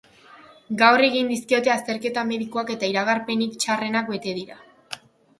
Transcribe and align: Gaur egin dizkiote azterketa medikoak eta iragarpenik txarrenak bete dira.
Gaur 0.77 1.01
egin 1.07 1.27
dizkiote 1.31 1.71
azterketa 1.73 2.23
medikoak 2.29 2.71
eta 2.75 2.89
iragarpenik 2.93 3.53
txarrenak 3.65 4.09
bete 4.15 4.33
dira. 4.39 4.57